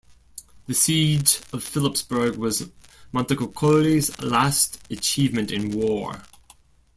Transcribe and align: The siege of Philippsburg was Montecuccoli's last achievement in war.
The 0.65 0.73
siege 0.73 1.41
of 1.53 1.63
Philippsburg 1.63 2.35
was 2.35 2.67
Montecuccoli's 3.13 4.19
last 4.19 4.79
achievement 4.89 5.51
in 5.51 5.69
war. 5.79 6.23